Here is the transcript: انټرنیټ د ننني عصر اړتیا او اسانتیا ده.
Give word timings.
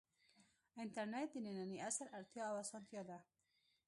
انټرنیټ 0.81 1.27
د 1.31 1.35
ننني 1.45 1.77
عصر 1.87 2.07
اړتیا 2.17 2.43
او 2.51 2.55
اسانتیا 2.63 3.01
ده. 3.09 3.17